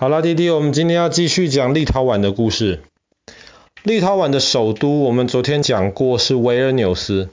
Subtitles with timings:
[0.00, 2.80] 好啦，弟弟，我们今天要继续讲立陶宛的故事。
[3.82, 7.28] 立陶宛的首都，我们昨天讲过是维尔纽斯，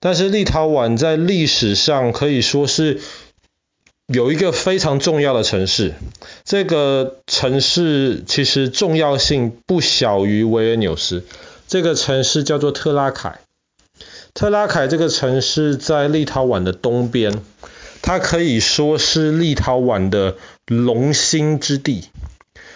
[0.00, 3.02] 但是立陶宛在历史上可以说是
[4.06, 5.96] 有一个非常重要的城市。
[6.46, 11.24] 这个城市其实重要性不小于维尔纽斯。
[11.66, 13.40] 这个城市叫做特拉凯。
[14.32, 17.42] 特拉凯这个城市在立陶宛的东边。
[18.02, 20.36] 它可以说是立陶宛的
[20.66, 22.04] 龙兴之地。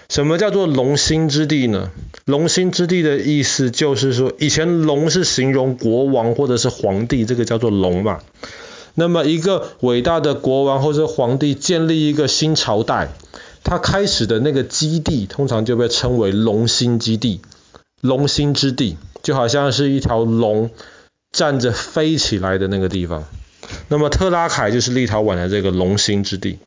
[0.08, 1.90] 什么叫做龙兴之地呢？
[2.26, 8.18] 龙兴之地的意思就是说，以前龙是形容国王或者是皇帝，这个叫做龙嘛。
[8.94, 13.08] 那么一个伟大的国王或者皇帝建立一个新朝代，
[13.64, 17.40] 他开始的那个基地通常就被称为龙兴基地、
[18.02, 20.70] 龙兴之地，就好像是一条龙
[21.30, 23.24] 站着飞起来的那个地方。
[23.88, 26.58] 那么特拉凯就是立陶宛的这个龙兴之地。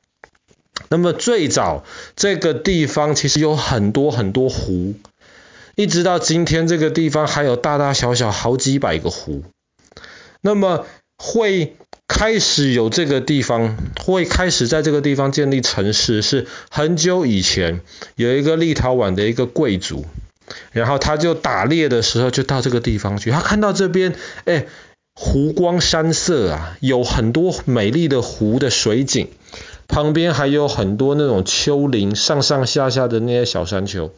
[0.90, 4.94] 那么最早这个地方其实有很多很多湖，
[5.76, 9.44] 一直到今天这个地方还有大大小小好几百个湖。
[10.42, 10.86] 那么
[11.18, 17.80] 会开始有这个地方，会开始在这个地方建立城市，是很久以前
[18.16, 20.06] 有一个立陶宛的一个贵族，
[20.72, 24.68] 然后他就打猎的时候就到这个地方去，他看到这边，哎。
[25.18, 29.30] 湖光山色啊，有很多美丽的湖的水景，
[29.88, 34.12] 旁边还有很多那种丘陵，上上下下的那些小山丘，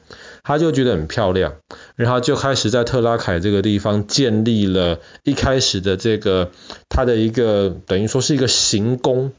[0.43, 1.53] 他就觉得很漂亮，
[1.95, 6.51] 然后就开始在特拉凯这个地方建立了一开始的这个
[6.89, 9.31] 他的一个等于说是一个行宫，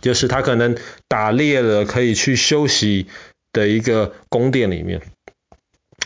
[0.00, 3.06] 就是他可能打猎了可以去休息
[3.52, 5.00] 的一个宫殿里面。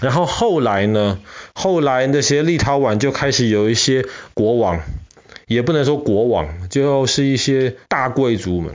[0.00, 1.18] 然后后来呢？
[1.54, 4.80] 后来那些立陶宛就开始有一些国王，
[5.46, 8.74] 也不能说国王，就是一些大贵族们，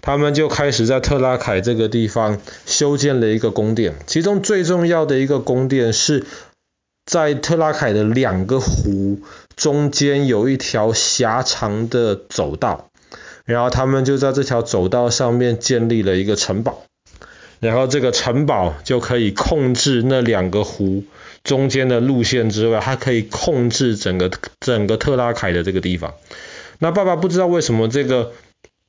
[0.00, 3.94] 他们就开始在特拉凯这个地方修建了一个宫殿。
[4.06, 6.24] 其中最重要的一个宫殿是
[7.04, 9.20] 在特拉凯的两个湖
[9.56, 12.88] 中间有一条狭长的走道，
[13.44, 16.82] 然后他们就在这条走道上面建立了一个城堡。
[17.60, 21.04] 然后这个城堡就可以控制那两个湖
[21.42, 24.30] 中间的路线之外，它可以控制整个
[24.60, 26.14] 整个特拉凯的这个地方。
[26.78, 28.32] 那爸爸不知道为什么这个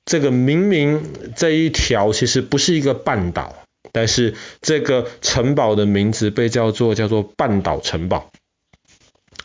[0.06, 1.02] 这个明明
[1.36, 3.56] 这一条其实不是一个半岛，
[3.94, 8.30] 但是这个城堡的名字被叫做叫做半岛城堡。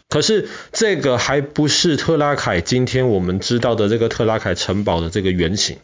[0.08, 5.78] 可是这个还不是特拉凯今天我们知道的这个特拉凯城堡的这个原型。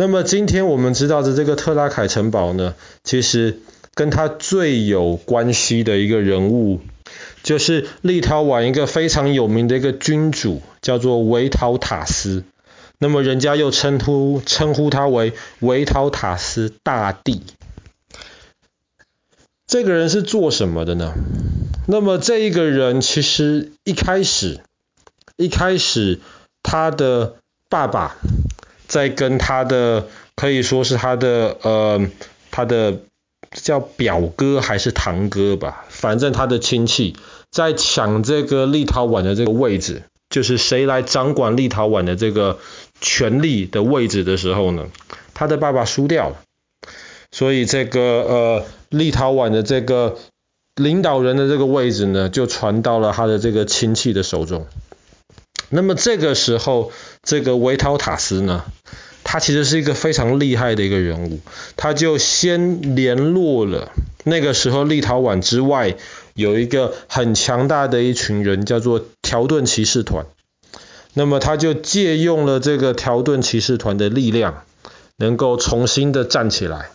[0.00, 2.74] 那么今天我们知道的这个特拉凯城堡呢，
[3.04, 3.60] 其实
[3.92, 6.80] 跟他最有关系的一个人物，
[7.42, 12.44] 就是立陶宛一个非常有名的一个君主，叫做维陶塔斯。
[12.98, 17.42] 那么人家又称呼称呼他为维陶塔斯大帝。
[19.66, 21.12] 这个人是做什么的呢？
[21.86, 24.60] 那么这一个人其实一开始
[25.36, 26.20] 一开始
[26.62, 27.34] 他的
[27.68, 28.16] 爸爸。
[28.90, 32.00] 在跟他的可以说是他的呃
[32.50, 32.98] 他的
[33.52, 37.14] 叫表哥还是堂哥吧，反正他的亲戚
[37.52, 42.58] 在抢这个立陶宛的这个位置，就是谁来掌管立陶宛的这个
[43.00, 44.88] 权力的位置的时候呢，
[45.34, 46.36] 他的爸爸输掉了，
[47.30, 50.18] 所以这个呃立陶宛的这个
[50.74, 54.66] 领导人的这个位置呢，就传到了他的这个亲戚的手中。
[55.70, 56.92] 那么这个时候，
[57.22, 58.64] 这个维陶塔斯呢，
[59.24, 61.40] 他其实是一个非常厉害的一个人物，
[61.76, 63.92] 他就先联络了
[64.24, 65.96] 那个时候立陶宛之外
[66.34, 70.26] 有一个很强大的一群人，叫做条顿骑士团。
[71.14, 74.64] 那么他就借用了这个条顿骑士团的力量，
[75.16, 76.90] 能够重新的站起来，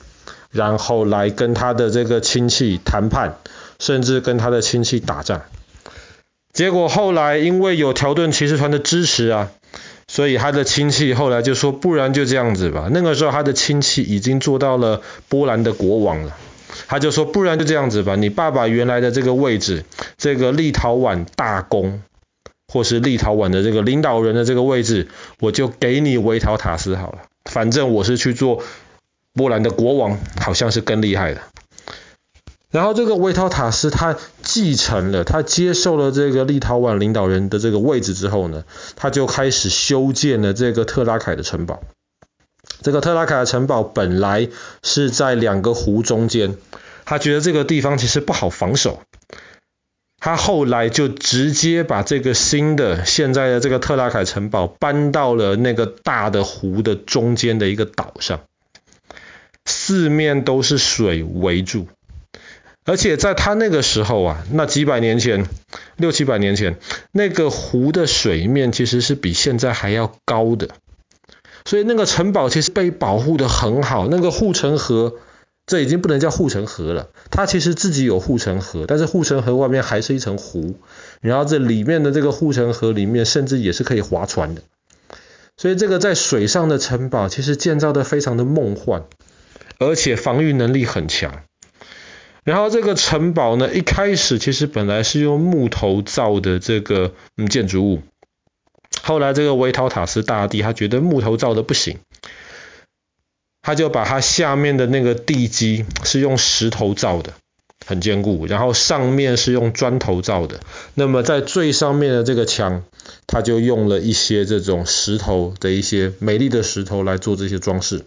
[0.51, 3.37] 然后来跟他的这个亲戚谈判，
[3.79, 5.41] 甚至跟他的亲戚打仗。
[6.55, 9.51] 结果后来因为有条顿骑士团的支持啊，
[10.07, 12.87] 所以他的亲戚后来就说，不然就这样子吧。
[12.91, 16.35] 那个时候他的亲戚已经做到了波兰的国王了，
[16.87, 18.15] 他就说，不然就这样子吧。
[18.15, 19.83] 你爸爸原来的这个位置，
[20.17, 22.01] 这个立陶宛大公，
[22.71, 25.09] 或是立陶宛的这个领导人的这个位置，
[25.41, 27.17] 我就给你维陶塔斯好了。
[27.43, 28.63] 反正我是去做
[29.33, 31.41] 波兰的国王，好像是更厉害的。
[32.75, 38.65] 然后这个维托塔斯他继承了，他接受了这个立陶宛领导人的这个位置之后呢，
[38.97, 41.81] 他就开始修建了这个特拉凯的城堡。
[42.81, 44.49] 这个特拉凯的城堡本来
[44.83, 46.57] 是在两个湖中间，
[47.05, 48.99] 他觉得这个地方其实不好防守，
[50.19, 58.41] 他后来就直接把这个新的现在的这个特拉凯城堡搬到了那个大的湖的中间的一个岛上。
[59.65, 61.87] 四面都是水围住。
[62.85, 65.47] 而且在他那个时候啊，那几百年前，
[65.97, 66.77] 六七百年前，
[67.11, 70.69] 那个湖的水面其实是比现在还要高的，
[71.65, 74.07] 所以那个城堡其实被保护得很好。
[74.07, 75.15] 那个护城河，
[75.65, 80.75] 这已经不能叫护城河了，它其实自己有护城河，但是护城河外面还是一层湖，
[81.21, 84.61] 然后这里面的这个护城河里面，甚至也是可以划船的。
[85.57, 89.05] 所以这个在水上的城堡，其实建造得非常的梦幻，
[89.79, 91.41] 而且防御能力很强。
[92.45, 98.03] 然后这个城堡呢，一开始其实本来是用木头造的这个嗯建筑物，
[99.01, 101.97] 后来这个维陶塔斯大帝他觉得木头造的不行，
[103.63, 107.33] 他就把他下面的那个地基是用石头造的，
[107.83, 110.59] 很坚固，然后上面是用砖头造的，
[110.93, 112.83] 那么在最上面的这个墙，
[113.25, 118.05] 他就用了一些这种石头的一些美丽的石头来做这些装饰。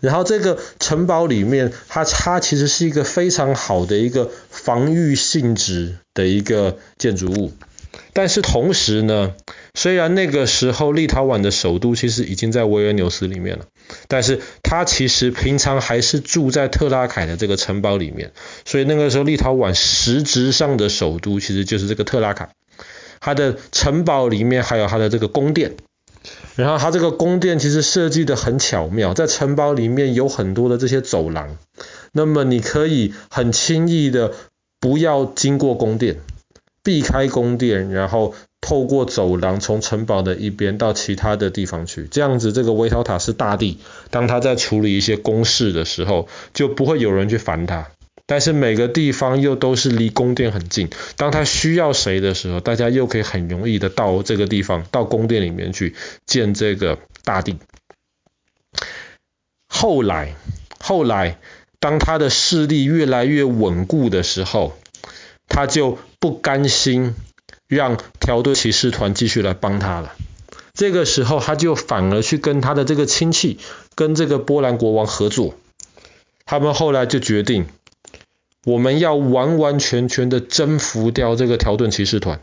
[0.00, 7.52] 然后这个城堡里面，它它其实是一个非常好的一个防御性质的一个建筑物。
[8.14, 9.34] 但是同时呢，
[9.74, 13.66] 虽然那个时候立陶宛的首都其实已经在维尔纽斯里面了，
[14.08, 18.32] 但是它其实平常还是住在特拉凯的这个城堡里面。
[18.64, 22.50] 所以那个时候立陶宛实质上的首都其实就是这个特拉凯，
[23.20, 25.76] 它的城堡里面还有它的这个宫殿。
[26.56, 31.56] 然后它这个宫殿其实设计得很巧妙，在城堡里面有很多的这些走廊，
[32.12, 34.32] 那么你可以很轻易的
[34.80, 36.20] 不要经过宫殿，
[36.82, 43.78] 避开宫殿，然后透过走廊从城堡的一边到其他的地方去，这样子这个维陶塔斯大帝
[44.10, 47.88] 当他在处理一些公事的时候，就不会有人去烦他。
[48.32, 55.94] 但是每个地方又都是离宫殿很近，当他需要谁的时候，大家又可以很容易的到这个地方，到宫殿里面去
[56.24, 57.58] 见这个大帝。
[59.68, 60.34] 后来，
[60.80, 61.36] 后来，
[61.78, 64.78] 当他的势力越来越稳固的时候，
[65.46, 67.14] 他就不甘心
[67.68, 70.14] 让条顿骑士团继续来帮他了。
[70.72, 73.58] 这个时候，他就反而去跟他的这个亲戚，
[73.94, 75.54] 跟这个波兰国王合作。
[76.46, 77.66] 他们后来就决定。
[78.64, 82.40] 我们要完完全全的征服掉这个条顿骑士团，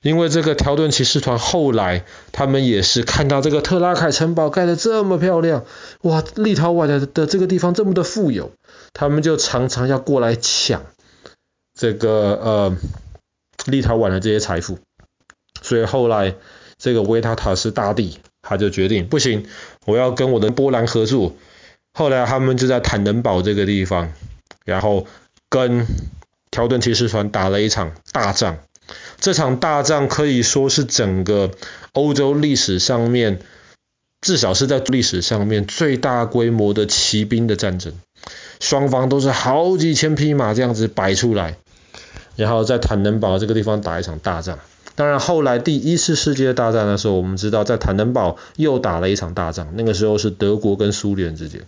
[0.00, 5.66] 因为这个条顿骑士团后来他们也是看到这个特拉凯城堡盖得这么漂亮，
[6.00, 8.52] 哇，立陶宛的的这个地方这么的富有，
[8.94, 10.86] 他们就常常要过来抢
[11.78, 12.10] 这个
[12.42, 12.76] 呃
[13.66, 14.78] 立陶宛的这些财富，
[15.60, 16.36] 所以后来
[16.78, 19.46] 这个维塔塔斯大帝他就决定不行，
[19.84, 21.34] 我要跟我的波兰合作，
[21.92, 24.10] 后来他们就在坦能堡这个地方。
[24.68, 25.06] 然后
[25.48, 25.86] 跟
[26.50, 28.58] 条顿骑士团打了一场大仗，
[29.18, 31.52] 这场大仗可以说是整个
[31.94, 33.40] 欧洲历史上面，
[34.20, 37.94] 至少是在历史上面最大规模的骑兵的战争，
[38.60, 41.56] 双方都是好几千匹马这样子摆出来，
[42.36, 44.58] 然后在坦能堡这个地方打一场大仗。
[44.96, 51.62] 当然后来第一次世界大战的时候，我们知道在坦能堡又打了一场大仗，那个时候是德国跟苏联之间。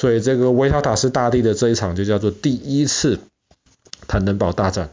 [0.00, 3.20] 所以这个维塔塔斯大帝的这一场就叫做第一次
[4.08, 4.88] 坦能堡大战。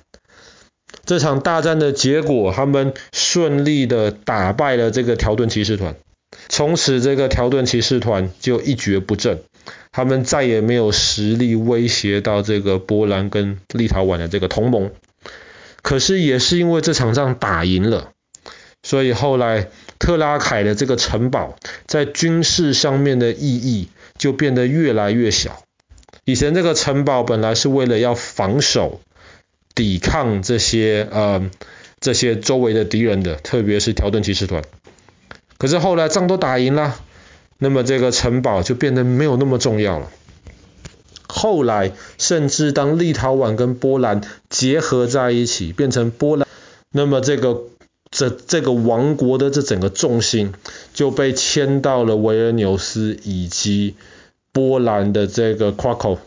[1.06, 5.96] 这场大战的结果，他们顺利的打败了这个条顿骑士团，
[6.50, 9.40] 从此这个条顿骑士团就一蹶不振，
[9.94, 14.92] 他们再也没有实力威胁到这个波兰跟立陶宛的这个同盟。
[15.82, 18.12] 可是也是因为这场仗打赢了，
[18.88, 19.68] 所以后来
[20.00, 23.90] 特拉凯的这个城堡在军事上面的意义。
[24.18, 25.62] 就变得越来越小。
[26.26, 29.00] 以前这个城堡本来是为了要防守、
[29.76, 31.52] 抵抗这些呃
[32.00, 34.64] 这些周围的敌人的，特别是条顿骑士团。
[35.60, 37.00] 可是后来仗都打赢了，
[37.60, 40.10] 那么这个城堡就变得没有那么重要了。
[41.28, 46.48] 后来甚至当立陶宛跟波兰结合在一起，变成波兰，
[46.92, 47.66] 那么这个
[48.18, 50.52] 这这个王国的这整个重心
[50.92, 53.94] 就被迁到了维尔纽斯以及
[54.52, 56.20] 波兰的这个 k r a k o。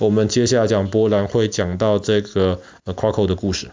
[0.00, 3.68] 我们接下来讲波兰会讲到这个 k r a k o 的故事。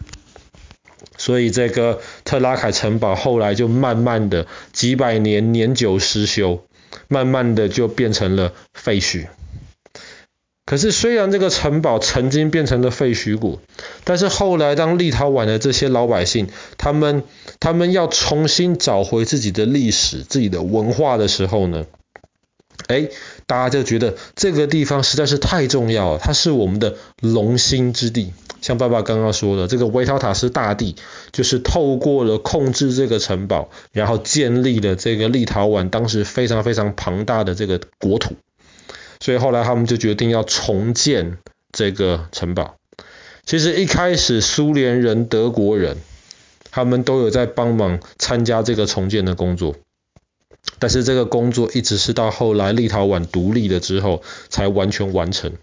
[1.18, 6.64] 所以这个特拉凯城堡后来就慢慢的几百年年久失修，
[7.08, 9.26] 慢慢的就变成了废墟。
[10.66, 13.60] 可是，虽然这个城堡曾经变成了废墟谷，
[14.04, 17.22] 但是后来当立陶宛的这些老百姓，他们
[17.60, 21.86] 他们要重新找回自己的历史、自己的文化的时候呢，
[22.88, 23.10] 哎，
[23.46, 28.34] 大家就觉得这个地方实在是太重要了，它是我们的龙兴之地。
[28.60, 30.96] 像爸爸刚刚说的，这个维陶塔斯大帝
[31.32, 38.34] 就是透过了控制这个城堡，然后建立了这个立陶宛当时非常非常庞大的这个国土。
[39.20, 41.38] 所以后来他们就决定要重建
[41.72, 42.76] 这个城堡。
[43.46, 45.98] 其实一开始苏联人、德国人
[46.72, 49.76] 他们都有在帮忙参加这个重建的工作，
[50.80, 55.54] 但是这个工作一直是到后来立陶宛独立了之后才完全完成。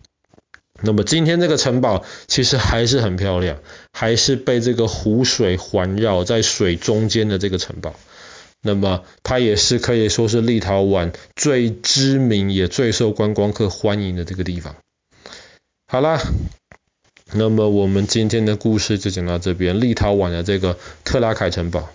[0.81, 3.59] 那么今天这个城堡其实还是很漂亮，
[3.93, 7.95] 还是被这个湖水环绕在水中间的这个城堡。
[8.63, 14.77] 那么它也是可以说是立陶宛最知名也最受观光客欢迎的这个地方。
[15.89, 16.21] 好啦，
[17.33, 21.91] 那么我们今天的故事就讲到这边，立陶宛的这个特拉凯城堡。